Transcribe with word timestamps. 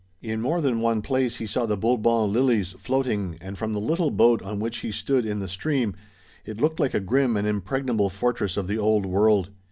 In 0.23 0.41
more 0.41 0.61
than 0.61 0.79
one 0.81 1.03
place 1.03 1.35
he 1.35 1.45
saw 1.45 1.67
the 1.67 1.77
Bourbon 1.77 2.33
lilies 2.33 2.71
floating 2.79 3.37
and 3.39 3.55
from 3.55 3.73
the 3.73 3.79
little 3.79 4.09
boat 4.09 4.41
on 4.41 4.59
which 4.59 4.77
he 4.77 4.91
stood 4.91 5.27
in 5.27 5.37
the 5.37 5.47
stream 5.47 5.93
it 6.43 6.59
looked 6.59 6.79
like 6.79 6.95
a 6.95 6.99
grim 6.99 7.37
and 7.37 7.45
impregnable 7.45 8.09
fortress 8.09 8.57
of 8.57 8.65
the 8.65 8.79
Old 8.79 9.05
World. 9.05 9.51